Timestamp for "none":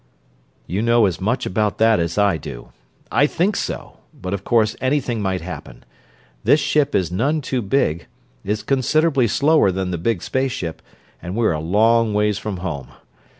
7.11-7.39